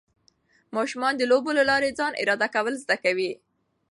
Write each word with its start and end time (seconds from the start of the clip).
ماشومان 0.75 1.13
د 1.17 1.21
لوبو 1.31 1.51
له 1.57 1.63
لارې 1.69 1.95
ځان 1.99 2.11
اداره 2.21 2.47
کول 2.55 2.73
زده 2.83 2.97
کوي. 3.03 3.31